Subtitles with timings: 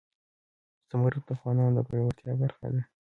[0.89, 2.81] زمرد د افغانانو د ګټورتیا برخه ده.